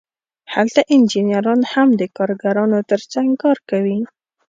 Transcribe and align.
هلته 0.53 0.81
انجینران 0.93 1.61
هم 1.73 1.87
د 1.99 2.01
کارګرانو 2.17 2.79
ترڅنګ 2.89 3.29
کار 3.43 3.57
کوي 3.69 3.99